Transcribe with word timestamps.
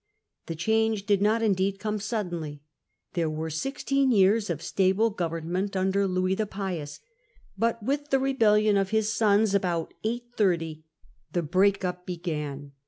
The 0.47 0.55
change 0.55 1.05
did 1.05 1.21
not, 1.21 1.43
indeed, 1.43 1.77
come 1.77 1.99
suddenly; 1.99 2.63
there 3.13 3.29
were 3.29 3.51
sixteen 3.51 4.11
years 4.11 4.49
of 4.49 4.59
stable 4.59 5.11
government 5.11 5.75
under 5.75 6.07
Louis 6.07 6.33
the 6.33 6.47
Pious, 6.47 6.99
but 7.55 7.83
with 7.83 8.09
the 8.09 8.17
rebellion 8.17 8.77
of 8.77 8.89
his 8.89 9.13
sons, 9.13 9.53
about 9.53 9.93
830, 10.03 10.83
the 11.33 11.43
break 11.43 11.85
up 11.85 12.07
began. 12.07 12.71